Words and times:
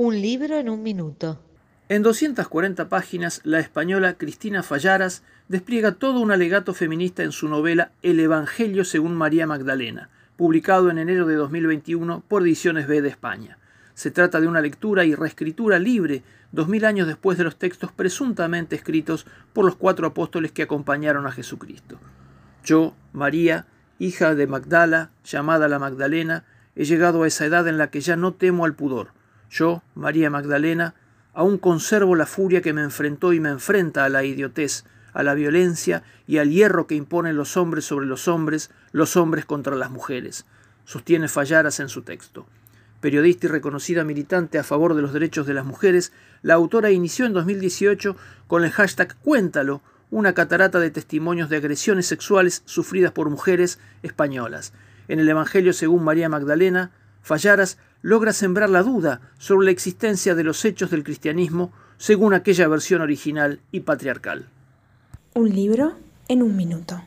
Un 0.00 0.22
libro 0.22 0.54
en 0.54 0.68
un 0.68 0.84
minuto. 0.84 1.40
En 1.88 2.04
240 2.04 2.88
páginas, 2.88 3.40
la 3.42 3.58
española 3.58 4.14
Cristina 4.14 4.62
Fallaras 4.62 5.24
despliega 5.48 5.90
todo 5.90 6.20
un 6.20 6.30
alegato 6.30 6.72
feminista 6.72 7.24
en 7.24 7.32
su 7.32 7.48
novela 7.48 7.90
El 8.02 8.20
Evangelio 8.20 8.84
según 8.84 9.16
María 9.16 9.48
Magdalena, 9.48 10.08
publicado 10.36 10.88
en 10.88 10.98
enero 10.98 11.26
de 11.26 11.34
2021 11.34 12.22
por 12.28 12.42
Ediciones 12.42 12.86
B 12.86 13.02
de 13.02 13.08
España. 13.08 13.58
Se 13.94 14.12
trata 14.12 14.40
de 14.40 14.46
una 14.46 14.60
lectura 14.60 15.04
y 15.04 15.16
reescritura 15.16 15.80
libre, 15.80 16.22
dos 16.52 16.68
mil 16.68 16.84
años 16.84 17.08
después 17.08 17.36
de 17.36 17.42
los 17.42 17.56
textos 17.56 17.90
presuntamente 17.90 18.76
escritos 18.76 19.26
por 19.52 19.64
los 19.64 19.74
cuatro 19.74 20.06
apóstoles 20.06 20.52
que 20.52 20.62
acompañaron 20.62 21.26
a 21.26 21.32
Jesucristo. 21.32 21.98
Yo, 22.62 22.94
María, 23.12 23.66
hija 23.98 24.36
de 24.36 24.46
Magdala, 24.46 25.10
llamada 25.24 25.66
la 25.66 25.80
Magdalena, 25.80 26.44
he 26.76 26.84
llegado 26.84 27.24
a 27.24 27.26
esa 27.26 27.46
edad 27.46 27.66
en 27.66 27.78
la 27.78 27.90
que 27.90 28.00
ya 28.00 28.14
no 28.14 28.34
temo 28.34 28.64
al 28.64 28.76
pudor. 28.76 29.17
Yo, 29.50 29.82
María 29.94 30.30
Magdalena, 30.30 30.94
aún 31.34 31.58
conservo 31.58 32.16
la 32.16 32.26
furia 32.26 32.62
que 32.62 32.72
me 32.72 32.82
enfrentó 32.82 33.32
y 33.32 33.40
me 33.40 33.50
enfrenta 33.50 34.04
a 34.04 34.08
la 34.08 34.24
idiotez, 34.24 34.84
a 35.12 35.22
la 35.22 35.34
violencia 35.34 36.02
y 36.26 36.38
al 36.38 36.50
hierro 36.50 36.86
que 36.86 36.94
imponen 36.94 37.36
los 37.36 37.56
hombres 37.56 37.84
sobre 37.84 38.06
los 38.06 38.28
hombres, 38.28 38.70
los 38.92 39.16
hombres 39.16 39.44
contra 39.44 39.74
las 39.74 39.90
mujeres, 39.90 40.46
sostiene 40.84 41.28
Fallaras 41.28 41.80
en 41.80 41.88
su 41.88 42.02
texto. 42.02 42.46
Periodista 43.00 43.46
y 43.46 43.50
reconocida 43.50 44.04
militante 44.04 44.58
a 44.58 44.64
favor 44.64 44.94
de 44.94 45.02
los 45.02 45.12
derechos 45.12 45.46
de 45.46 45.54
las 45.54 45.64
mujeres, 45.64 46.12
la 46.42 46.54
autora 46.54 46.90
inició 46.90 47.26
en 47.26 47.32
2018 47.32 48.16
con 48.48 48.64
el 48.64 48.72
hashtag 48.72 49.16
Cuéntalo, 49.22 49.82
una 50.10 50.32
catarata 50.32 50.80
de 50.80 50.90
testimonios 50.90 51.48
de 51.48 51.58
agresiones 51.58 52.06
sexuales 52.06 52.62
sufridas 52.64 53.12
por 53.12 53.30
mujeres 53.30 53.78
españolas. 54.02 54.72
En 55.06 55.20
el 55.20 55.28
Evangelio 55.28 55.72
según 55.72 56.02
María 56.02 56.28
Magdalena, 56.28 56.90
Fallaras 57.22 57.78
logra 58.02 58.32
sembrar 58.32 58.70
la 58.70 58.82
duda 58.82 59.20
sobre 59.38 59.66
la 59.66 59.70
existencia 59.70 60.34
de 60.34 60.44
los 60.44 60.64
hechos 60.64 60.90
del 60.90 61.04
cristianismo 61.04 61.72
según 61.96 62.34
aquella 62.34 62.68
versión 62.68 63.02
original 63.02 63.60
y 63.72 63.80
patriarcal. 63.80 64.46
Un 65.34 65.50
libro 65.50 65.94
en 66.28 66.42
un 66.42 66.56
minuto. 66.56 67.02